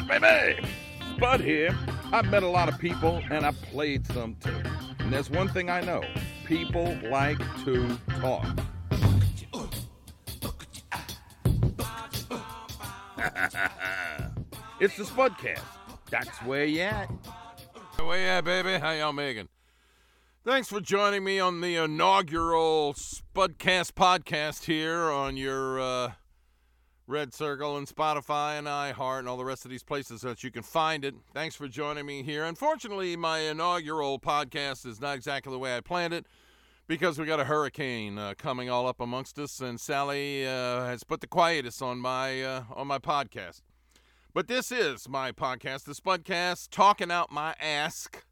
baby? 0.00 0.66
Spud 1.16 1.40
here. 1.40 1.76
I've 2.12 2.26
met 2.26 2.42
a 2.42 2.48
lot 2.48 2.68
of 2.68 2.78
people 2.78 3.22
and 3.30 3.46
I've 3.46 3.60
played 3.62 4.06
some 4.06 4.36
too. 4.36 4.62
And 4.98 5.12
there's 5.12 5.30
one 5.30 5.48
thing 5.48 5.70
I 5.70 5.80
know 5.80 6.02
people 6.44 6.96
like 7.10 7.38
to 7.64 7.98
talk. 8.20 8.44
it's 14.80 14.96
the 14.96 15.04
Spudcast. 15.04 15.62
That's 16.10 16.36
where 16.42 16.64
you 16.64 16.82
at. 16.82 17.08
Where 17.98 18.36
you 18.36 18.42
baby? 18.42 18.78
How 18.78 18.92
y'all 18.92 19.12
making? 19.12 19.48
Thanks 20.44 20.68
for 20.68 20.80
joining 20.80 21.24
me 21.24 21.40
on 21.40 21.62
the 21.62 21.76
inaugural 21.76 22.94
Spudcast 22.94 23.92
podcast 23.92 24.64
here 24.64 25.10
on 25.10 25.36
your 25.38 25.80
uh, 25.80 26.12
Red 27.06 27.34
Circle 27.34 27.76
and 27.76 27.86
Spotify 27.86 28.58
and 28.58 28.66
iHeart 28.66 29.18
and 29.20 29.28
all 29.28 29.36
the 29.36 29.44
rest 29.44 29.66
of 29.66 29.70
these 29.70 29.82
places 29.82 30.22
that 30.22 30.42
you 30.42 30.50
can 30.50 30.62
find 30.62 31.04
it. 31.04 31.14
Thanks 31.34 31.54
for 31.54 31.68
joining 31.68 32.06
me 32.06 32.22
here. 32.22 32.44
Unfortunately, 32.44 33.14
my 33.14 33.40
inaugural 33.40 34.18
podcast 34.18 34.86
is 34.86 35.02
not 35.02 35.14
exactly 35.14 35.52
the 35.52 35.58
way 35.58 35.76
I 35.76 35.80
planned 35.80 36.14
it 36.14 36.26
because 36.86 37.18
we 37.18 37.26
got 37.26 37.40
a 37.40 37.44
hurricane 37.44 38.16
uh, 38.16 38.32
coming 38.38 38.70
all 38.70 38.86
up 38.86 39.00
amongst 39.00 39.38
us, 39.38 39.60
and 39.60 39.78
Sally 39.78 40.46
uh, 40.46 40.86
has 40.86 41.04
put 41.04 41.20
the 41.20 41.26
quietus 41.26 41.82
on 41.82 41.98
my 41.98 42.42
uh, 42.42 42.62
on 42.74 42.86
my 42.86 42.98
podcast. 42.98 43.60
But 44.32 44.48
this 44.48 44.72
is 44.72 45.06
my 45.08 45.30
podcast, 45.30 45.84
the 45.84 45.92
Spudcast, 45.92 46.70
talking 46.70 47.10
out 47.10 47.30
my 47.30 47.54
ask. 47.60 48.24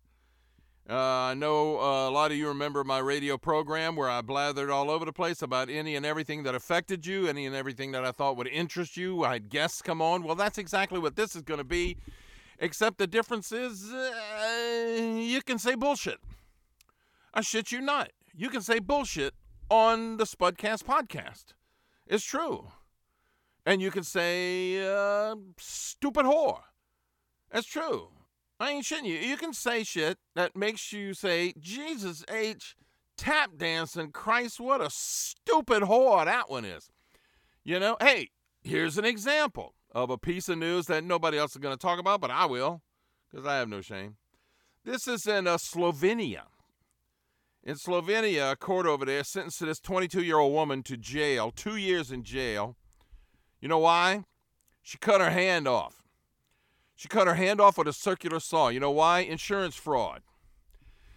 Uh, 0.91 0.97
I 0.97 1.35
know 1.35 1.79
uh, 1.79 2.09
a 2.09 2.11
lot 2.11 2.33
of 2.33 2.37
you 2.37 2.49
remember 2.49 2.83
my 2.83 2.99
radio 2.99 3.39
program 3.39 3.95
where 3.95 4.11
I 4.11 4.21
blathered 4.21 4.73
all 4.73 4.91
over 4.91 5.05
the 5.05 5.13
place 5.13 5.41
about 5.41 5.71
any 5.71 5.95
and 5.95 6.05
everything 6.05 6.43
that 6.43 6.57
affected 6.57 7.07
you, 7.07 7.29
any 7.29 7.47
and 7.47 7.55
everything 7.55 7.93
that 7.93 8.05
I 8.05 8.11
thought 8.11 8.37
would 8.37 8.49
interest 8.49 8.97
you. 8.97 9.25
I 9.25 9.35
had 9.35 9.49
guests 9.49 9.81
come 9.81 10.03
on. 10.03 10.25
Well, 10.25 10.35
that's 10.35 10.59
exactly 10.59 10.99
what 10.99 11.15
this 11.15 11.37
is 11.37 11.43
going 11.43 11.59
to 11.59 11.65
be, 11.65 11.99
except 12.59 12.99
the 12.99 13.07
difference 13.07 13.53
is 13.53 13.93
uh, 13.93 15.17
you 15.17 15.41
can 15.43 15.59
say 15.59 15.77
bullshit. 15.77 16.19
I 17.33 17.43
shit 17.43 17.71
you 17.71 17.81
not. 17.81 18.11
You 18.35 18.49
can 18.49 18.61
say 18.61 18.81
bullshit 18.81 19.35
on 19.71 20.17
the 20.17 20.25
Spudcast 20.25 20.83
podcast. 20.83 21.55
It's 22.09 22.25
true. 22.25 22.73
And 23.65 23.81
you 23.81 23.93
can 23.93 24.03
say 24.03 24.85
uh, 24.85 25.37
stupid 25.59 26.27
whore. 26.27 26.63
That's 27.53 27.67
true. 27.67 28.09
I 28.63 28.71
ain't 28.71 28.85
shitting 28.85 29.07
you. 29.07 29.17
You 29.17 29.37
can 29.37 29.53
say 29.53 29.83
shit 29.83 30.19
that 30.37 30.55
makes 30.55 30.93
you 30.93 31.15
say, 31.15 31.53
Jesus 31.59 32.25
H, 32.31 32.77
tap 33.17 33.57
dancing, 33.57 34.13
Christ, 34.13 34.61
what 34.61 34.81
a 34.81 34.89
stupid 34.89 35.83
whore 35.83 36.25
that 36.25 36.49
one 36.49 36.65
is. 36.65 36.89
You 37.65 37.81
know, 37.81 37.97
hey, 38.01 38.29
here's 38.63 38.99
an 38.99 39.05
example 39.05 39.75
of 39.91 40.11
a 40.11 40.17
piece 40.17 40.49
of 40.49 40.59
news 40.59 40.87
that 40.87 41.03
nobody 41.03 41.39
else 41.39 41.57
is 41.57 41.57
going 41.57 41.77
to 41.77 41.79
talk 41.79 41.99
about, 41.99 42.21
but 42.21 42.31
I 42.31 42.47
will, 42.47 42.83
because 43.29 43.45
I 43.45 43.57
have 43.57 43.69
no 43.69 43.81
shame. 43.81 44.15
This 44.85 45.09
is 45.09 45.27
in 45.27 45.49
uh, 45.49 45.57
Slovenia. 45.57 46.45
In 47.65 47.75
Slovenia, 47.75 48.53
a 48.53 48.57
court 48.57 48.87
over 48.87 49.05
there 49.05 49.25
sentenced 49.25 49.59
this 49.59 49.81
22 49.81 50.23
year 50.23 50.39
old 50.39 50.53
woman 50.53 50.85
to 50.85 50.97
jail, 50.97 51.51
two 51.51 51.75
years 51.75 52.13
in 52.13 52.23
jail. 52.23 52.77
You 53.61 53.67
know 53.67 53.79
why? 53.79 54.23
She 54.83 54.99
cut 54.99 55.21
her 55.21 55.31
hand 55.31 55.67
off. 55.67 56.02
She 57.03 57.09
cut 57.09 57.27
her 57.27 57.35
hand 57.35 57.61
off 57.61 57.79
with 57.79 57.89
a 57.89 57.93
circular 57.93 58.39
saw. 58.39 58.69
You 58.69 58.79
know 58.79 58.93
why? 58.93 59.23
Insurance 59.23 59.75
fraud. 59.75 60.23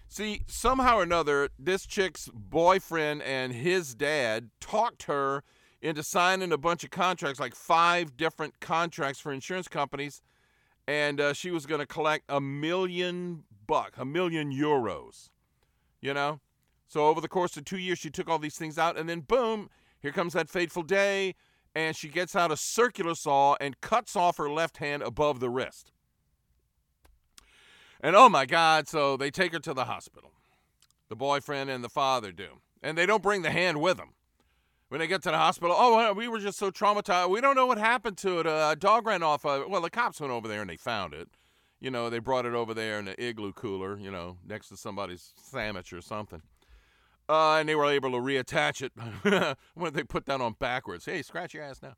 See, 0.07 0.41
somehow 0.47 0.97
or 0.97 1.03
another, 1.03 1.49
this 1.59 1.85
chick's 1.85 2.27
boyfriend 2.33 3.21
and 3.21 3.53
his 3.53 3.93
dad 3.93 4.49
talked 4.59 5.03
her 5.03 5.43
into 5.83 6.01
signing 6.01 6.51
a 6.51 6.57
bunch 6.57 6.83
of 6.83 6.89
contracts, 6.89 7.39
like 7.39 7.53
five 7.53 8.17
different 8.17 8.59
contracts 8.59 9.19
for 9.19 9.31
insurance 9.31 9.67
companies, 9.67 10.23
and 10.87 11.21
uh, 11.21 11.33
she 11.33 11.51
was 11.51 11.67
going 11.67 11.81
to 11.81 11.85
collect 11.85 12.23
a 12.29 12.41
million 12.41 13.43
buck, 13.67 13.93
a 13.95 14.05
million 14.05 14.51
euros. 14.51 15.29
You 16.01 16.15
know? 16.15 16.39
So 16.87 17.05
over 17.05 17.21
the 17.21 17.27
course 17.27 17.55
of 17.57 17.65
two 17.65 17.77
years, 17.77 17.99
she 17.99 18.09
took 18.09 18.27
all 18.27 18.39
these 18.39 18.57
things 18.57 18.79
out, 18.79 18.97
and 18.97 19.07
then 19.07 19.19
boom, 19.19 19.69
here 19.99 20.11
comes 20.11 20.33
that 20.33 20.49
fateful 20.49 20.81
day 20.81 21.35
and 21.75 21.95
she 21.95 22.07
gets 22.07 22.35
out 22.35 22.51
a 22.51 22.57
circular 22.57 23.13
saw 23.13 23.55
and 23.59 23.79
cuts 23.81 24.15
off 24.15 24.37
her 24.37 24.49
left 24.49 24.77
hand 24.77 25.03
above 25.03 25.39
the 25.39 25.49
wrist. 25.49 25.91
And 27.99 28.15
oh 28.15 28.29
my 28.29 28.45
God, 28.45 28.87
so 28.87 29.17
they 29.17 29.29
take 29.29 29.51
her 29.53 29.59
to 29.59 29.73
the 29.73 29.85
hospital. 29.85 30.31
The 31.09 31.15
boyfriend 31.15 31.69
and 31.69 31.83
the 31.83 31.89
father 31.89 32.31
do. 32.31 32.59
And 32.81 32.97
they 32.97 33.05
don't 33.05 33.23
bring 33.23 33.41
the 33.41 33.51
hand 33.51 33.81
with 33.81 33.97
them. 33.97 34.13
When 34.89 34.99
they 34.99 35.07
get 35.07 35.23
to 35.23 35.31
the 35.31 35.37
hospital, 35.37 35.75
oh, 35.77 36.13
we 36.13 36.27
were 36.27 36.39
just 36.39 36.59
so 36.59 36.71
traumatized. 36.71 37.29
We 37.29 37.41
don't 37.41 37.55
know 37.55 37.65
what 37.65 37.79
happened 37.79 38.17
to 38.19 38.39
it. 38.39 38.45
A 38.45 38.75
dog 38.79 39.05
ran 39.07 39.23
off. 39.23 39.43
Of, 39.45 39.69
well, 39.69 39.81
the 39.81 39.89
cops 39.89 40.21
went 40.21 40.31
over 40.31 40.47
there 40.47 40.61
and 40.61 40.69
they 40.69 40.77
found 40.77 41.13
it. 41.13 41.27
You 41.81 41.91
know, 41.91 42.09
they 42.09 42.19
brought 42.19 42.45
it 42.45 42.53
over 42.53 42.73
there 42.73 42.99
in 42.99 43.05
the 43.05 43.21
igloo 43.21 43.51
cooler, 43.51 43.97
you 43.97 44.11
know, 44.11 44.37
next 44.47 44.69
to 44.69 44.77
somebody's 44.77 45.33
sandwich 45.35 45.91
or 45.91 46.01
something. 46.01 46.41
Uh, 47.27 47.55
and 47.55 47.67
they 47.67 47.75
were 47.75 47.85
able 47.85 48.11
to 48.11 48.17
reattach 48.17 48.81
it 48.83 49.57
when 49.73 49.93
they 49.93 50.03
put 50.03 50.25
that 50.27 50.41
on 50.41 50.55
backwards. 50.59 51.05
Hey, 51.05 51.21
scratch 51.21 51.53
your 51.53 51.63
ass 51.63 51.81
now. 51.81 51.95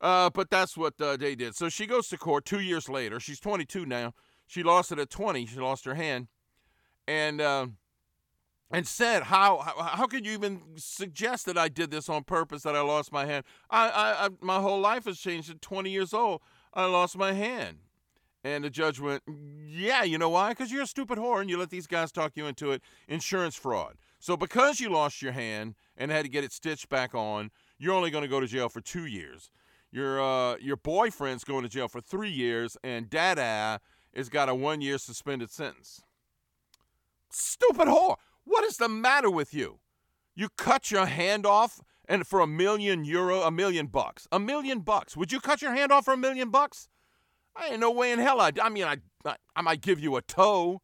Uh, 0.00 0.30
but 0.30 0.50
that's 0.50 0.76
what 0.76 1.00
uh, 1.00 1.16
they 1.16 1.34
did. 1.34 1.56
So 1.56 1.68
she 1.68 1.86
goes 1.86 2.08
to 2.08 2.18
court 2.18 2.44
two 2.44 2.60
years 2.60 2.88
later. 2.88 3.18
She's 3.18 3.40
22 3.40 3.84
now. 3.86 4.14
She 4.46 4.62
lost 4.62 4.92
it 4.92 4.98
at 4.98 5.10
20. 5.10 5.46
She 5.46 5.58
lost 5.58 5.84
her 5.84 5.94
hand, 5.94 6.28
and 7.06 7.40
uh, 7.40 7.66
and 8.70 8.86
said, 8.86 9.24
"How, 9.24 9.58
how 9.58 9.82
how 9.82 10.06
could 10.06 10.24
you 10.24 10.32
even 10.32 10.62
suggest 10.76 11.44
that 11.46 11.58
I 11.58 11.68
did 11.68 11.90
this 11.90 12.08
on 12.08 12.24
purpose? 12.24 12.62
That 12.62 12.74
I 12.74 12.80
lost 12.80 13.12
my 13.12 13.26
hand? 13.26 13.44
I, 13.68 13.88
I, 13.88 14.24
I 14.24 14.28
my 14.40 14.60
whole 14.60 14.80
life 14.80 15.04
has 15.04 15.18
changed. 15.18 15.50
At 15.50 15.60
20 15.60 15.90
years 15.90 16.14
old, 16.14 16.40
I 16.72 16.86
lost 16.86 17.16
my 17.16 17.32
hand." 17.32 17.78
And 18.42 18.64
the 18.64 18.70
judge 18.70 19.00
went, 19.00 19.22
"Yeah, 19.66 20.04
you 20.04 20.16
know 20.16 20.30
why? 20.30 20.50
Because 20.50 20.72
you're 20.72 20.82
a 20.82 20.86
stupid 20.86 21.18
whore, 21.18 21.42
and 21.42 21.50
you 21.50 21.58
let 21.58 21.68
these 21.68 21.86
guys 21.86 22.10
talk 22.10 22.32
you 22.34 22.46
into 22.46 22.72
it. 22.72 22.80
Insurance 23.06 23.54
fraud." 23.54 23.96
So 24.18 24.36
because 24.36 24.80
you 24.80 24.90
lost 24.90 25.22
your 25.22 25.32
hand 25.32 25.74
and 25.96 26.10
had 26.10 26.24
to 26.24 26.30
get 26.30 26.44
it 26.44 26.52
stitched 26.52 26.88
back 26.88 27.14
on, 27.14 27.50
you're 27.78 27.94
only 27.94 28.10
going 28.10 28.22
to 28.22 28.28
go 28.28 28.40
to 28.40 28.46
jail 28.46 28.68
for 28.68 28.80
two 28.80 29.06
years. 29.06 29.50
Your 29.90 30.20
uh, 30.20 30.56
your 30.60 30.76
boyfriend's 30.76 31.44
going 31.44 31.62
to 31.62 31.68
jail 31.68 31.88
for 31.88 32.00
three 32.00 32.30
years, 32.30 32.76
and 32.84 33.08
Dada 33.08 33.80
has 34.14 34.28
got 34.28 34.48
a 34.48 34.54
one 34.54 34.80
year 34.80 34.98
suspended 34.98 35.50
sentence. 35.50 36.02
Stupid 37.30 37.88
whore! 37.88 38.16
What 38.44 38.64
is 38.64 38.76
the 38.76 38.88
matter 38.88 39.30
with 39.30 39.54
you? 39.54 39.78
You 40.34 40.48
cut 40.56 40.90
your 40.90 41.06
hand 41.06 41.46
off 41.46 41.80
and 42.08 42.26
for 42.26 42.40
a 42.40 42.46
million 42.46 43.04
euro, 43.04 43.42
a 43.42 43.50
million 43.50 43.86
bucks, 43.86 44.26
a 44.32 44.38
million 44.38 44.80
bucks. 44.80 45.16
Would 45.16 45.32
you 45.32 45.40
cut 45.40 45.62
your 45.62 45.74
hand 45.74 45.92
off 45.92 46.04
for 46.04 46.14
a 46.14 46.18
million 46.18 46.50
bucks? 46.50 46.88
I 47.56 47.68
ain't 47.68 47.80
no 47.80 47.90
way 47.90 48.12
in 48.12 48.18
hell. 48.18 48.40
I, 48.40 48.52
I 48.62 48.68
mean, 48.68 48.84
I, 48.84 48.96
I, 49.24 49.36
I 49.56 49.62
might 49.62 49.80
give 49.80 50.00
you 50.00 50.16
a 50.16 50.22
toe, 50.22 50.80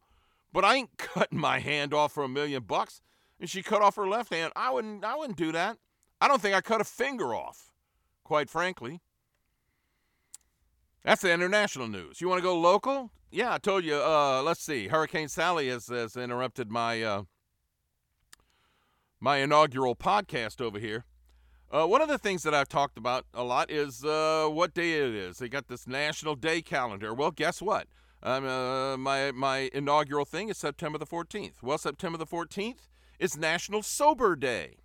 but 0.51 0.65
I 0.65 0.75
ain't 0.75 0.89
cutting 0.97 1.39
my 1.39 1.59
hand 1.59 1.93
off 1.93 2.13
for 2.13 2.23
a 2.23 2.29
million 2.29 2.63
bucks 2.63 3.01
and 3.39 3.49
she 3.49 3.61
cut 3.61 3.81
off 3.81 3.95
her 3.95 4.07
left 4.07 4.33
hand. 4.33 4.53
I 4.55 4.71
wouldn't 4.71 5.03
I 5.03 5.15
wouldn't 5.15 5.37
do 5.37 5.51
that. 5.51 5.77
I 6.21 6.27
don't 6.27 6.41
think 6.41 6.55
I 6.55 6.61
cut 6.61 6.81
a 6.81 6.85
finger 6.85 7.35
off, 7.35 7.71
quite 8.23 8.49
frankly. 8.49 9.01
That's 11.03 11.21
the 11.21 11.31
international 11.31 11.87
news. 11.87 12.19
You 12.19 12.27
want 12.27 12.39
to 12.39 12.43
go 12.43 12.57
local? 12.57 13.11
Yeah, 13.29 13.53
I 13.53 13.57
told 13.59 13.83
you. 13.83 13.95
Uh, 13.95 14.41
let's 14.43 14.61
see. 14.61 14.87
Hurricane 14.87 15.27
Sally 15.27 15.69
has, 15.69 15.87
has 15.87 16.15
interrupted 16.15 16.71
my 16.71 17.03
uh, 17.03 17.23
my 19.19 19.37
inaugural 19.37 19.95
podcast 19.95 20.61
over 20.61 20.79
here. 20.79 21.05
Uh, 21.71 21.85
one 21.85 22.01
of 22.01 22.07
the 22.07 22.17
things 22.17 22.43
that 22.43 22.53
I've 22.53 22.69
talked 22.69 22.97
about 22.97 23.25
a 23.33 23.43
lot 23.43 23.69
is 23.69 24.05
uh, 24.05 24.47
what 24.49 24.73
day 24.73 24.93
it 24.93 25.13
is. 25.13 25.37
They 25.37 25.49
got 25.49 25.67
this 25.67 25.87
National 25.87 26.35
Day 26.35 26.61
calendar. 26.61 27.13
Well, 27.13 27.31
guess 27.31 27.61
what? 27.61 27.87
Um, 28.23 29.01
my 29.01 29.31
my 29.31 29.69
inaugural 29.73 30.25
thing 30.25 30.49
is 30.49 30.57
September 30.57 30.97
the 30.97 31.05
14th. 31.05 31.61
Well, 31.61 31.77
September 31.77 32.17
the 32.17 32.25
14th 32.25 32.87
it's 33.19 33.37
National 33.37 33.81
Sober 33.81 34.35
Day. 34.35 34.77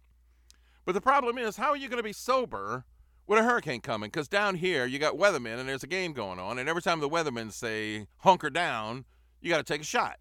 But 0.85 0.93
the 0.93 1.01
problem 1.01 1.39
is, 1.39 1.57
how 1.57 1.71
are 1.71 1.77
you 1.77 1.89
going 1.89 1.99
to 1.99 2.03
be 2.03 2.13
sober 2.13 2.85
with 3.27 3.39
a 3.39 3.43
hurricane 3.43 3.81
coming? 3.81 4.09
Because 4.09 4.29
down 4.29 4.57
here, 4.57 4.87
you 4.87 4.99
got 4.99 5.17
weathermen 5.17 5.59
and 5.59 5.69
there's 5.69 5.83
a 5.83 5.89
game 5.89 6.13
going 6.13 6.39
on. 6.39 6.59
And 6.59 6.69
every 6.69 6.83
time 6.83 7.01
the 7.01 7.09
weathermen 7.09 7.53
say 7.53 8.07
hunker 8.19 8.51
down, 8.51 9.05
you 9.41 9.51
got 9.51 9.59
to 9.59 9.73
take 9.73 9.83
a 9.83 9.85
shot. 9.85 10.17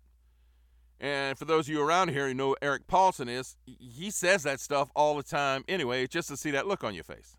And 0.99 1.37
for 1.37 1.45
those 1.45 1.67
of 1.67 1.73
you 1.73 1.81
around 1.81 2.09
here 2.09 2.27
who 2.27 2.33
know 2.33 2.55
Eric 2.61 2.85
Paulsen 2.87 3.29
is, 3.29 3.55
he 3.65 4.11
says 4.11 4.43
that 4.43 4.59
stuff 4.59 4.91
all 4.95 5.15
the 5.15 5.23
time 5.23 5.63
anyway, 5.67 6.07
just 6.07 6.27
to 6.27 6.37
see 6.37 6.51
that 6.51 6.67
look 6.67 6.83
on 6.83 6.93
your 6.93 7.05
face. 7.05 7.37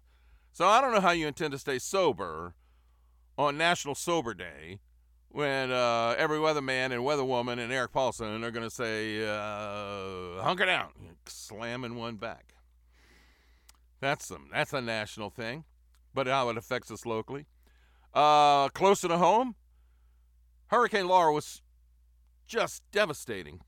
So 0.52 0.66
I 0.66 0.81
don't 0.81 0.93
know 0.93 1.00
how 1.00 1.11
you 1.11 1.26
intend 1.26 1.52
to 1.52 1.58
stay 1.58 1.78
sober 1.78 2.55
on 3.37 3.58
National 3.58 3.94
Sober 3.94 4.34
Day 4.34 4.81
when 5.31 5.71
uh, 5.71 6.15
every 6.19 6.38
weatherman 6.38 6.93
and 6.93 7.03
weatherwoman 7.03 7.59
and 7.59 7.73
Eric 7.73 7.93
Paulsen 7.93 8.43
are 8.43 8.50
going 8.50 8.69
to 8.69 8.75
say, 8.75 9.25
uh, 9.25 10.43
hunker 10.43 10.67
down, 10.67 10.91
slamming 11.27 11.94
one 11.94 12.17
back. 12.17 12.55
That's 14.00 14.27
some. 14.27 14.49
That's 14.53 14.73
a 14.73 14.81
national 14.81 15.31
thing, 15.31 15.65
but 16.15 16.27
how 16.27 16.49
it 16.49 16.56
affects 16.56 16.91
us 16.91 17.06
locally. 17.06 17.47
Uh, 18.12 18.69
closer 18.71 19.06
to 19.09 19.19
home, 19.19 19.55
Hurricane 20.69 21.06
Laura 21.06 21.33
was 21.33 21.62
just 22.47 22.83
devastating, 22.91 23.61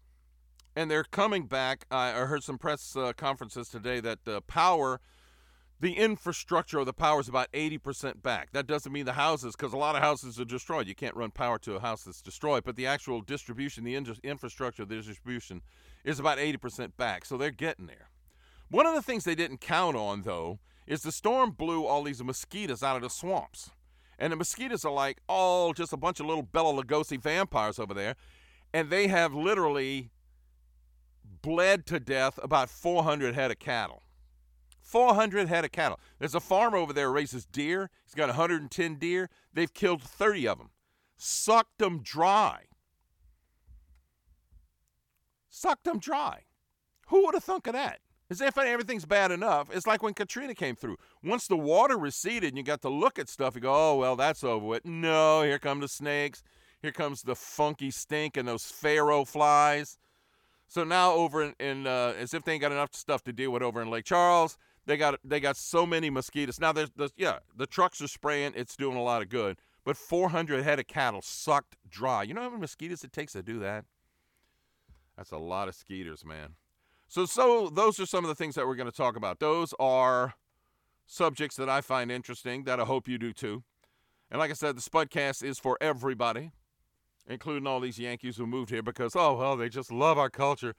and 0.75 0.91
they're 0.91 1.05
coming 1.05 1.47
back. 1.47 1.85
I 1.91 2.13
heard 2.13 2.43
some 2.43 2.59
press 2.59 2.97
uh, 2.97 3.13
conferences 3.13 3.69
today 3.69 4.01
that 4.01 4.19
uh, 4.27 4.41
power 4.41 5.01
the 5.83 5.95
infrastructure 5.95 6.79
of 6.79 6.87
the 6.87 6.93
power 6.93 7.19
is 7.19 7.29
about 7.29 7.51
80% 7.51 8.23
back. 8.23 8.53
That 8.53 8.69
doesn't 8.69 8.93
mean 8.93 9.05
the 9.05 9.15
houses, 9.15 9.57
because 9.57 9.73
a 9.73 9.77
lot 9.77 9.97
of 9.97 10.01
houses 10.01 10.39
are 10.39 10.45
destroyed. 10.45 10.87
You 10.87 10.95
can't 10.95 11.17
run 11.17 11.33
power 11.33 11.59
to 11.59 11.75
a 11.75 11.81
house 11.81 12.05
that's 12.05 12.23
destroyed, 12.23 12.63
but 12.63 12.77
the 12.77 12.87
actual 12.87 13.21
distribution, 13.21 13.83
the 13.83 13.97
in- 13.97 14.17
infrastructure 14.23 14.85
of 14.85 14.89
the 14.89 14.95
distribution 14.95 15.61
is 16.05 16.21
about 16.21 16.39
80% 16.39 16.93
back. 16.97 17.25
So 17.25 17.37
they're 17.37 17.51
getting 17.51 17.87
there. 17.87 18.11
One 18.71 18.87
of 18.87 18.95
the 18.95 19.03
things 19.03 19.25
they 19.25 19.35
didn't 19.35 19.61
count 19.61 19.97
on, 19.97 20.23
though, 20.23 20.61
is 20.87 21.03
the 21.03 21.11
storm 21.11 21.51
blew 21.51 21.85
all 21.85 22.05
these 22.05 22.23
mosquitoes 22.23 22.85
out 22.85 22.95
of 22.95 23.03
the 23.03 23.11
swamps. 23.11 23.73
And 24.21 24.33
the 24.33 24.37
mosquitoes 24.37 24.85
are 24.85 24.93
like 24.93 25.19
all 25.29 25.73
just 25.73 25.93
a 25.93 25.97
bunch 25.97 26.21
of 26.21 26.27
little 26.27 26.45
Bela 26.45 26.81
Lugosi 26.81 27.21
vampires 27.21 27.81
over 27.81 27.93
there. 27.93 28.15
And 28.73 28.89
they 28.89 29.09
have 29.09 29.35
literally 29.35 30.13
bled 31.43 31.87
to 31.87 31.99
death 31.99 32.39
about 32.41 32.71
400 32.71 33.35
head 33.35 33.51
of 33.51 33.59
cattle. 33.59 34.01
400 34.93 35.49
head 35.49 35.65
of 35.65 35.73
cattle. 35.73 35.99
There's 36.19 36.35
a 36.35 36.41
farmer 36.41 36.77
over 36.77 36.93
there 36.93 37.11
raises 37.11 37.47
deer. 37.47 37.89
He's 38.05 38.15
got 38.15 38.29
110 38.29 38.97
deer. 38.97 39.31
They've 39.55 39.73
killed 39.73 40.03
30 40.03 40.47
of 40.49 40.59
them, 40.59 40.71
sucked 41.17 41.79
them 41.79 42.01
dry. 42.03 42.65
Sucked 45.49 45.85
them 45.85 45.99
dry. 45.99 46.43
Who 47.09 47.25
would 47.25 47.35
have 47.35 47.45
thunk 47.45 47.67
of 47.67 47.73
that? 47.73 48.01
As 48.29 48.43
if 48.43 48.57
everything's 48.59 49.07
bad 49.07 49.31
enough. 49.31 49.69
It's 49.73 49.87
like 49.87 50.03
when 50.03 50.15
Katrina 50.15 50.55
came 50.55 50.77
through. 50.77 50.99
Once 51.25 51.47
the 51.47 51.57
water 51.57 51.97
receded 51.97 52.51
and 52.51 52.59
you 52.59 52.63
got 52.63 52.83
to 52.83 52.89
look 52.91 53.19
at 53.19 53.31
stuff, 53.31 53.55
you 53.55 53.63
go, 53.63 53.75
oh, 53.75 53.97
well, 53.97 54.17
that's 54.17 54.45
over 54.45 54.65
with. 54.65 54.85
No, 54.85 55.43
here 55.43 55.59
come 55.59 55.81
the 55.81 55.89
snakes. 55.89 56.43
Here 56.83 56.93
comes 56.93 57.23
the 57.23 57.35
funky 57.35 57.91
stink 57.91 58.37
and 58.37 58.47
those 58.47 58.65
pharaoh 58.65 59.25
flies. 59.25 59.99
So 60.73 60.85
now 60.85 61.13
over 61.13 61.43
in, 61.43 61.55
in 61.61 61.87
uh, 61.87 62.15
as 62.19 62.33
if 62.33 62.45
they 62.45 62.53
ain't 62.53 62.63
got 62.63 62.73
enough 62.73 62.95
stuff 62.95 63.23
to 63.25 63.33
deal 63.33 63.51
with 63.51 63.63
over 63.63 63.83
in 63.83 63.91
Lake 63.91 64.07
Charles, 64.07 64.57
they 64.87 64.97
got 64.97 65.19
they 65.25 65.41
got 65.41 65.57
so 65.57 65.87
many 65.87 66.11
mosquitoes. 66.11 66.61
Now 66.61 66.73
there's 66.73 66.91
the 66.97 67.11
yeah, 67.17 67.39
the 67.57 67.67
trucks 67.67 68.01
are 68.01 68.09
spraying, 68.09 68.53
it's 68.57 68.77
doing 68.77 68.97
a 68.97 69.03
lot 69.03 69.23
of 69.23 69.29
good. 69.29 69.59
But 69.85 69.97
400 69.97 70.63
head 70.63 70.79
of 70.79 70.87
cattle 70.87 71.23
sucked 71.23 71.77
dry. 71.89 72.23
You 72.23 72.35
know 72.35 72.43
how 72.43 72.51
many 72.51 72.61
mosquitoes 72.61 73.03
it 73.03 73.13
takes 73.13 73.33
to 73.33 73.43
do 73.43 73.59
that? 73.61 73.85
That's 75.17 75.33
a 75.33 75.39
lot 75.39 75.69
of 75.69 75.75
skeeters, 75.75 76.25
man. 76.25 76.55
So, 77.09 77.27
so 77.27 77.69
those 77.69 78.01
are 78.01 78.07
some 78.07 78.25
of 78.25 78.29
the 78.29 78.35
things 78.35 78.55
that 78.55 78.67
we're 78.67 78.77
going 78.77 78.91
to 78.91 78.97
talk 78.97 79.17
about. 79.17 79.39
Those 79.39 79.75
are 79.79 80.35
subjects 81.07 81.57
that 81.57 81.69
I 81.69 81.81
find 81.81 82.11
interesting 82.11 82.65
that 82.65 82.81
I 82.81 82.85
hope 82.85 83.09
you 83.09 83.19
do 83.19 83.33
too. 83.33 83.65
And 84.31 84.39
like 84.39 84.51
I 84.51 84.55
said, 84.55 84.77
the 84.77 84.81
Spudcast 84.81 85.45
is 85.45 85.59
for 85.59 85.77
everybody, 85.81 86.53
including 87.27 87.67
all 87.67 87.81
these 87.81 87.99
Yankees 87.99 88.39
who 88.39 88.47
moved 88.47 88.71
here 88.71 88.83
because, 88.83 89.15
oh, 89.15 89.37
well, 89.37 89.57
they 89.57 89.69
just 89.69 89.93
love 89.93 90.17
our 90.17 90.31
culture. 90.31 90.75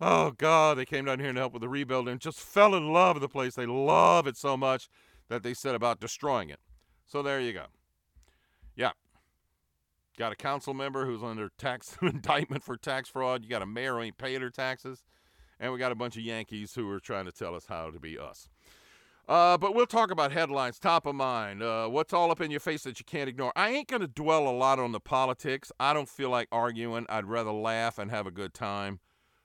Oh, 0.00 0.32
God, 0.32 0.78
they 0.78 0.84
came 0.84 1.04
down 1.04 1.20
here 1.20 1.32
to 1.32 1.38
help 1.38 1.52
with 1.52 1.62
the 1.62 1.68
rebuild 1.68 2.08
and 2.08 2.20
just 2.20 2.40
fell 2.40 2.74
in 2.74 2.92
love 2.92 3.16
with 3.16 3.22
the 3.22 3.28
place. 3.28 3.54
They 3.54 3.66
love 3.66 4.26
it 4.26 4.36
so 4.36 4.56
much 4.56 4.88
that 5.28 5.42
they 5.42 5.54
set 5.54 5.74
about 5.74 6.00
destroying 6.00 6.50
it. 6.50 6.60
So 7.06 7.22
there 7.22 7.40
you 7.40 7.52
go. 7.52 7.66
Yeah. 8.76 8.90
Got 10.18 10.32
a 10.32 10.36
council 10.36 10.74
member 10.74 11.06
who's 11.06 11.22
under 11.22 11.50
tax 11.58 11.96
indictment 12.02 12.64
for 12.64 12.76
tax 12.76 13.08
fraud. 13.08 13.44
You 13.44 13.50
got 13.50 13.62
a 13.62 13.66
mayor 13.66 13.94
who 13.94 14.02
ain't 14.02 14.18
paying 14.18 14.40
her 14.40 14.50
taxes 14.50 15.04
and 15.60 15.72
we 15.72 15.78
got 15.78 15.92
a 15.92 15.94
bunch 15.94 16.16
of 16.16 16.22
Yankees 16.22 16.74
who 16.74 16.90
are 16.90 17.00
trying 17.00 17.24
to 17.24 17.32
tell 17.32 17.54
us 17.54 17.66
how 17.66 17.90
to 17.90 17.98
be 17.98 18.18
us. 18.18 18.48
Uh, 19.26 19.56
but 19.56 19.74
we'll 19.74 19.86
talk 19.86 20.10
about 20.10 20.32
headlines, 20.32 20.78
top 20.78 21.06
of 21.06 21.14
mind. 21.14 21.62
Uh, 21.62 21.88
what's 21.88 22.12
all 22.12 22.30
up 22.30 22.42
in 22.42 22.50
your 22.50 22.60
face 22.60 22.82
that 22.82 22.98
you 22.98 23.04
can't 23.06 23.28
ignore? 23.28 23.52
I 23.56 23.70
ain't 23.70 23.88
going 23.88 24.02
to 24.02 24.06
dwell 24.06 24.46
a 24.46 24.52
lot 24.52 24.78
on 24.78 24.92
the 24.92 25.00
politics. 25.00 25.72
I 25.80 25.94
don't 25.94 26.08
feel 26.08 26.28
like 26.28 26.48
arguing. 26.52 27.06
I'd 27.08 27.24
rather 27.24 27.52
laugh 27.52 27.98
and 27.98 28.10
have 28.10 28.26
a 28.26 28.30
good 28.30 28.52
time. 28.52 29.00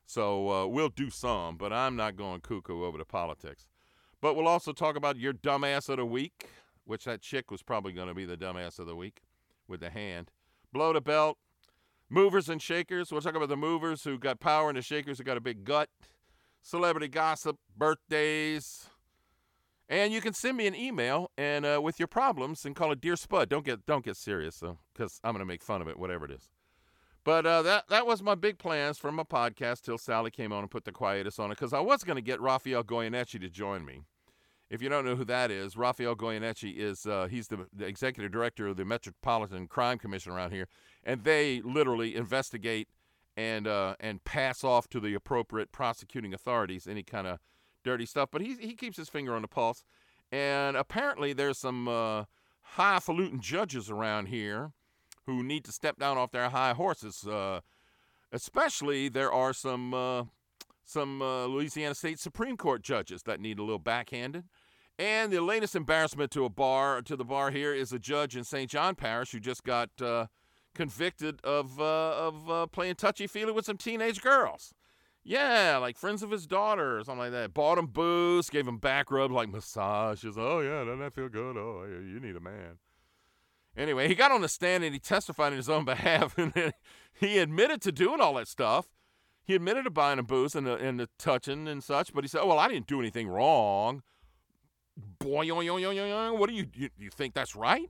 So 0.10 0.50
uh, 0.50 0.66
we'll 0.66 0.90
do 0.90 1.12
some, 1.12 1.56
but 1.56 1.72
I'm 1.72 1.96
not 1.96 2.16
going 2.16 2.42
cuckoo 2.42 2.84
over 2.84 2.98
the 2.98 3.06
politics. 3.06 3.68
But 4.20 4.36
we'll 4.36 4.48
also 4.48 4.74
talk 4.74 4.96
about 4.96 5.18
your 5.18 5.34
dumbass 5.34 5.88
of 5.88 5.98
the 5.98 6.06
week, 6.06 6.48
which 6.84 7.06
that 7.06 7.22
chick 7.22 7.52
was 7.52 7.62
probably 7.62 7.94
going 7.94 8.08
to 8.08 8.16
be 8.16 8.26
the 8.26 8.36
dumbass 8.36 8.80
of 8.80 8.88
the 8.88 8.96
week 8.96 9.22
with 9.68 9.82
the 9.82 9.92
hand. 9.92 10.32
Blow 10.74 10.94
the 10.94 11.00
belt, 11.00 11.38
Movers 12.10 12.50
and 12.50 12.60
shakers. 12.60 13.12
We'll 13.12 13.22
talk 13.22 13.36
about 13.36 13.50
the 13.50 13.56
movers 13.56 14.04
who 14.04 14.18
got 14.18 14.40
power 14.40 14.70
and 14.70 14.78
the 14.78 14.82
shakers 14.82 15.20
who 15.20 15.24
got 15.24 15.38
a 15.38 15.42
big 15.42 15.64
gut. 15.64 15.90
Celebrity 16.64 17.08
gossip, 17.08 17.58
birthdays. 17.78 18.90
And 19.88 20.12
you 20.12 20.20
can 20.20 20.34
send 20.34 20.58
me 20.58 20.66
an 20.66 20.74
email 20.74 21.30
and 21.38 21.68
uh, 21.68 21.80
with 21.84 22.00
your 22.00 22.08
problems 22.08 22.66
and 22.66 22.76
call 22.76 22.92
it 22.92 23.00
Dear 23.00 23.16
Spud. 23.16 23.48
Don't 23.48 23.64
get 23.64 23.86
don't 23.86 24.04
get 24.04 24.18
serious 24.18 24.58
though, 24.58 24.80
because 24.92 25.20
I'm 25.24 25.34
gonna 25.34 25.46
make 25.46 25.62
fun 25.62 25.84
of 25.84 25.88
it, 25.88 26.00
whatever 26.00 26.26
it 26.26 26.32
is. 26.32 26.50
But 27.24 27.46
uh, 27.46 27.62
that 27.64 27.90
that 27.90 28.08
was 28.08 28.24
my 28.24 28.36
big 28.36 28.58
plans 28.58 28.98
for 28.98 29.12
my 29.12 29.24
podcast 29.24 29.82
till 29.82 29.98
Sally 29.98 30.32
came 30.32 30.52
on 30.52 30.62
and 30.62 30.72
put 30.72 30.86
the 30.86 30.92
quietus 30.92 31.40
on 31.40 31.52
it, 31.52 31.56
because 31.56 31.74
I 31.74 31.80
was 31.80 32.04
gonna 32.04 32.22
get 32.22 32.40
Rafael 32.42 32.84
Goyeneche 32.84 33.40
to 33.40 33.50
join 33.50 33.86
me. 33.86 34.04
If 34.70 34.82
you 34.84 34.90
don't 34.90 35.04
know 35.04 35.16
who 35.16 35.26
that 35.26 35.50
is, 35.50 35.76
Rafael 35.76 36.16
Goyeneche 36.16 36.76
is 36.78 37.06
uh, 37.06 37.28
he's 37.30 37.48
the, 37.48 37.68
the, 37.74 37.86
executive 37.86 38.32
director 38.32 38.68
of 38.68 38.78
the 38.78 38.86
Metropolitan 38.86 39.68
Crime 39.68 39.98
Commission 39.98 40.32
around 40.32 40.52
here, 40.52 40.68
and 41.04 41.24
they 41.24 41.62
literally 41.62 42.16
investigate 42.16 42.88
and 43.36 43.68
uh, 43.68 43.96
and 44.00 44.24
pass 44.24 44.64
off 44.64 44.88
to 44.90 45.00
the 45.00 45.14
appropriate 45.14 45.72
prosecuting 45.72 46.34
authorities 46.34 46.88
any 46.88 47.04
kind 47.04 47.26
of 47.26 47.40
dirty 47.84 48.06
stuff. 48.06 48.30
But 48.32 48.42
he 48.42 48.56
he 48.56 48.76
keeps 48.76 48.98
his 48.98 49.10
finger 49.10 49.34
on 49.36 49.42
the 49.42 49.48
pulse, 49.48 49.84
and 50.32 50.78
apparently 50.78 51.34
there's 51.34 51.58
some 51.58 51.88
uh, 51.88 52.26
highfalutin 52.62 53.42
judges 53.42 53.90
around 53.90 54.28
here 54.28 54.72
who 55.30 55.44
need 55.44 55.64
to 55.66 55.72
step 55.72 55.98
down 56.00 56.18
off 56.18 56.32
their 56.32 56.50
high 56.50 56.74
horses. 56.74 57.26
Uh, 57.26 57.62
especially 58.32 59.10
there 59.10 59.32
are 59.32 59.54
some 59.54 59.94
uh, 59.94 60.24
some 60.84 61.22
uh, 61.22 61.46
Louisiana 61.46 61.96
State 61.96 62.20
Supreme 62.20 62.58
Court 62.58 62.82
judges 62.82 63.24
that 63.24 63.40
need 63.40 63.60
a 63.60 63.64
little 63.64 63.80
backhanded. 63.80 64.46
And 64.98 65.32
the 65.32 65.42
latest 65.42 65.76
embarrassment 65.76 66.32
to 66.32 66.44
a 66.44 66.50
bar 66.50 67.02
to 67.04 67.16
the 67.16 67.24
bar 67.24 67.52
here 67.52 67.74
is 67.74 67.94
a 67.94 68.00
judge 68.00 68.36
in 68.36 68.44
St. 68.44 68.70
John 68.70 68.96
Parish 68.96 69.32
who 69.32 69.40
just 69.40 69.64
got 69.64 69.90
uh, 70.02 70.28
convicted 70.76 71.40
of 71.44 71.80
uh, 71.80 72.12
of 72.18 72.50
uh, 72.50 72.68
playing 72.68 72.96
touchy 72.96 73.28
feely 73.28 73.54
with 73.54 73.66
some 73.66 73.78
teenage 73.78 74.22
girls. 74.22 74.74
Yeah, 75.24 75.78
like 75.78 75.98
friends 75.98 76.24
of 76.24 76.32
his 76.32 76.48
daughter 76.48 76.98
or 76.98 77.04
something 77.04 77.20
like 77.20 77.32
that. 77.32 77.54
Bought 77.54 77.78
him 77.78 77.88
booze, 77.88 78.50
gave 78.50 78.68
him 78.68 78.78
back 78.78 79.12
rubs 79.12 79.34
like 79.34 79.50
massages. 79.50 80.38
Oh 80.38 80.60
yeah, 80.60 80.84
doesn't 80.84 81.00
that 81.00 81.14
feel 81.14 81.30
good? 81.30 81.56
Oh, 81.56 81.86
you 81.86 82.20
need 82.20 82.36
a 82.36 82.40
man. 82.40 82.78
Anyway, 83.80 84.08
he 84.08 84.14
got 84.16 84.32
on 84.32 84.42
the 84.42 84.50
stand 84.50 84.84
and 84.84 84.94
he 84.94 85.00
testified 85.00 85.54
in 85.54 85.58
his 85.58 85.70
own 85.70 85.86
behalf, 85.94 86.38
and 86.38 86.74
he 87.20 87.40
admitted 87.40 87.82
to 87.82 87.92
doing 87.92 88.22
all 88.22 88.36
that 88.36 88.48
stuff. 88.48 88.88
He 89.44 89.56
admitted 89.56 89.86
to 89.86 89.90
buying 89.90 90.20
a 90.20 90.24
booze 90.24 90.54
and 90.54 90.68
the, 90.68 90.76
and 90.76 91.00
the 91.00 91.10
touching 91.18 91.68
and 91.68 91.84
such, 91.84 92.14
but 92.14 92.24
he 92.24 92.28
said, 92.28 92.42
"Oh 92.42 92.48
well, 92.48 92.60
I 92.60 92.68
didn't 92.68 92.88
do 92.88 93.00
anything 93.00 93.28
wrong." 93.28 94.04
boy, 95.20 95.44
yo, 95.44 95.60
yo, 95.62 95.78
yo, 95.78 95.92
yo, 95.92 96.06
yo. 96.06 96.34
what 96.34 96.50
do 96.50 96.56
you, 96.56 96.68
you 96.74 96.90
you 96.98 97.10
think 97.10 97.34
that's 97.34 97.56
right? 97.56 97.90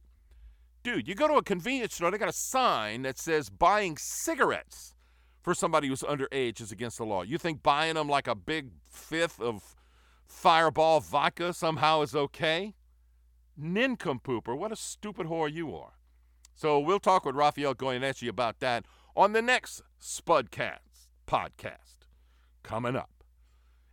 Dude, 0.83 1.07
you 1.07 1.15
go 1.15 1.27
to 1.27 1.35
a 1.35 1.43
convenience 1.43 1.95
store, 1.95 2.11
they 2.11 2.17
got 2.17 2.29
a 2.29 2.33
sign 2.33 3.01
that 3.01 3.17
says 3.17 3.49
buying 3.49 3.97
cigarettes 3.97 4.95
for 5.41 5.53
somebody 5.53 5.87
who's 5.87 6.01
underage 6.01 6.61
is 6.61 6.71
against 6.71 6.97
the 6.97 7.05
law. 7.05 7.21
You 7.21 7.37
think 7.37 7.63
buying 7.63 7.95
them 7.95 8.07
like 8.07 8.27
a 8.27 8.35
big 8.35 8.69
fifth 8.87 9.41
of 9.41 9.75
fireball 10.25 10.99
vodka 11.01 11.53
somehow 11.53 12.01
is 12.01 12.15
okay? 12.15 12.75
Nincompooper, 13.59 14.55
what 14.55 14.71
a 14.71 14.75
stupid 14.75 15.27
whore 15.27 15.51
you 15.51 15.75
are. 15.75 15.93
So 16.55 16.79
we'll 16.79 16.99
talk 16.99 17.25
with 17.25 17.35
Rafael 17.35 17.75
Goyeneche 17.75 18.27
about 18.27 18.59
that 18.59 18.85
on 19.15 19.33
the 19.33 19.41
next 19.41 19.81
Spudcast 20.01 21.07
podcast 21.27 22.05
coming 22.63 22.95
up. 22.95 23.11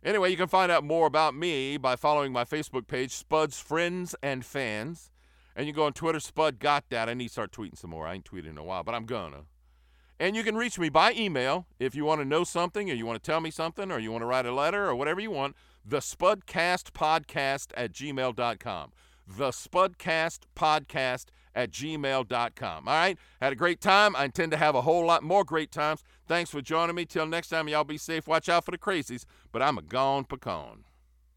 Anyway, 0.03 0.29
you 0.31 0.37
can 0.37 0.47
find 0.47 0.71
out 0.71 0.83
more 0.83 1.07
about 1.07 1.35
me 1.35 1.77
by 1.77 1.95
following 1.95 2.31
my 2.31 2.43
Facebook 2.43 2.87
page, 2.87 3.11
Spud's 3.11 3.59
Friends 3.59 4.15
and 4.21 4.45
Fans. 4.45 5.11
And 5.55 5.65
you 5.65 5.73
go 5.73 5.85
on 5.85 5.93
Twitter, 5.93 6.19
Spud 6.19 6.59
got 6.59 6.85
that. 6.89 7.09
I 7.09 7.13
need 7.13 7.27
to 7.27 7.31
start 7.33 7.51
tweeting 7.51 7.77
some 7.77 7.89
more. 7.89 8.07
I 8.07 8.13
ain't 8.13 8.29
tweeted 8.29 8.49
in 8.49 8.57
a 8.57 8.63
while, 8.63 8.83
but 8.83 8.95
I'm 8.95 9.05
gonna. 9.05 9.45
And 10.19 10.35
you 10.35 10.43
can 10.43 10.55
reach 10.55 10.79
me 10.79 10.89
by 10.89 11.13
email 11.13 11.67
if 11.79 11.95
you 11.95 12.05
want 12.05 12.21
to 12.21 12.25
know 12.25 12.43
something 12.43 12.89
or 12.89 12.93
you 12.93 13.05
want 13.05 13.21
to 13.21 13.31
tell 13.31 13.41
me 13.41 13.51
something 13.51 13.91
or 13.91 13.99
you 13.99 14.11
want 14.11 14.23
to 14.23 14.27
write 14.27 14.45
a 14.45 14.53
letter 14.53 14.87
or 14.87 14.95
whatever 14.95 15.19
you 15.19 15.31
want. 15.31 15.55
The 15.85 15.97
Spudcast 15.97 16.91
Podcast 16.91 17.67
at 17.75 17.91
gmail.com. 17.91 18.91
The 19.27 19.49
Spudcast 19.49 20.39
Podcast 20.55 21.25
at 21.53 21.71
gmail.com. 21.71 22.87
All 22.87 22.93
right? 22.93 23.17
Had 23.41 23.53
a 23.53 23.55
great 23.55 23.81
time. 23.81 24.15
I 24.15 24.25
intend 24.25 24.51
to 24.51 24.57
have 24.57 24.75
a 24.75 24.81
whole 24.81 25.05
lot 25.05 25.23
more 25.23 25.43
great 25.43 25.71
times. 25.71 26.03
Thanks 26.27 26.51
for 26.51 26.61
joining 26.61 26.95
me. 26.95 27.05
Till 27.05 27.25
next 27.25 27.49
time, 27.49 27.67
y'all 27.67 27.83
be 27.83 27.97
safe. 27.97 28.27
Watch 28.27 28.47
out 28.47 28.65
for 28.65 28.71
the 28.71 28.77
crazies, 28.77 29.25
but 29.51 29.61
I'm 29.61 29.77
a 29.77 29.81
gone 29.81 30.23
pecan. 30.23 30.86